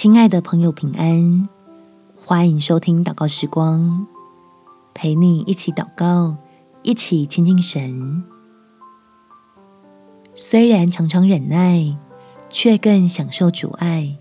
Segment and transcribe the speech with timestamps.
[0.00, 1.48] 亲爱的朋友，平安！
[2.14, 4.06] 欢迎收听祷告时光，
[4.94, 6.36] 陪你一起祷告，
[6.84, 8.22] 一起亲近神。
[10.36, 11.98] 虽然常常忍耐，
[12.48, 14.16] 却更享受主爱。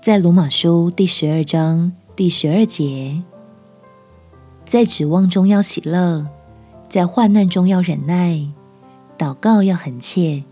[0.00, 3.22] 在罗马书第十二章第十二节，
[4.64, 6.26] 在指望中要喜乐，
[6.88, 8.50] 在患难中要忍耐，
[9.18, 10.42] 祷告要恒切。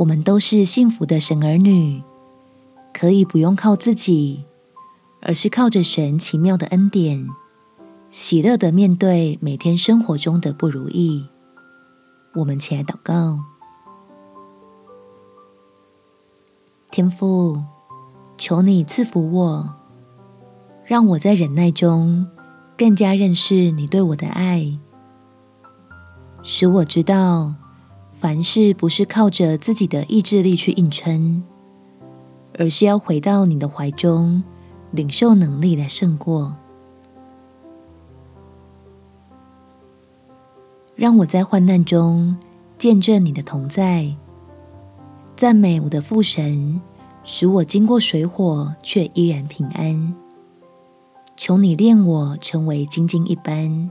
[0.00, 2.02] 我们都是幸福的神儿女，
[2.90, 4.46] 可以不用靠自己，
[5.20, 7.28] 而是靠着神奇妙的恩典，
[8.10, 11.28] 喜乐地面对每天生活中的不如意。
[12.34, 13.40] 我们起来祷告，
[16.90, 17.62] 天父，
[18.38, 19.68] 求你赐福我，
[20.86, 22.26] 让我在忍耐中
[22.78, 24.78] 更加认识你对我的爱，
[26.42, 27.52] 使我知道。
[28.20, 31.42] 凡事不是靠着自己的意志力去硬撑，
[32.58, 34.44] 而是要回到你的怀中，
[34.90, 36.54] 领受能力来胜过。
[40.94, 42.36] 让我在患难中
[42.76, 44.14] 见证你的同在，
[45.34, 46.78] 赞美我的父神，
[47.24, 50.14] 使我经过水火却依然平安。
[51.38, 53.90] 求你炼我成为精金一般，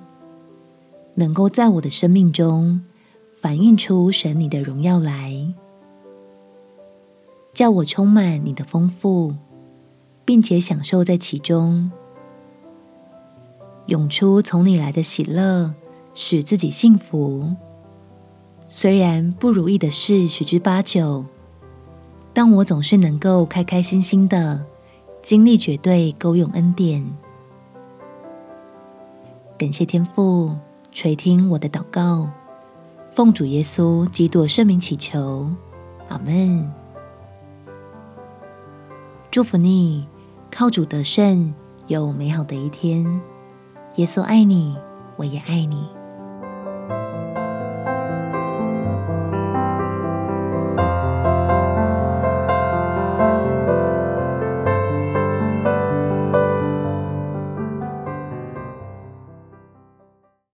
[1.16, 2.80] 能够在我的生命中。
[3.42, 5.54] 反映出神你的荣耀来，
[7.54, 9.34] 叫我充满你的丰富，
[10.26, 11.90] 并且享受在其中，
[13.86, 15.74] 涌出从你来的喜乐，
[16.14, 17.56] 使自己幸福。
[18.68, 21.26] 虽然不如意的事十之八九，
[22.34, 24.64] 但我总是能够开开心心的
[25.22, 27.10] 经历绝对够用恩典。
[29.58, 30.56] 感谢天父
[30.92, 32.30] 垂听我的祷告。
[33.12, 35.50] 奉主耶稣基督圣名祈求，
[36.08, 36.72] 阿门。
[39.32, 40.08] 祝福你，
[40.52, 41.54] 靠主得胜，
[41.88, 43.22] 有美好的一天。
[43.96, 44.76] 耶稣爱你，
[45.18, 45.99] 我也爱你。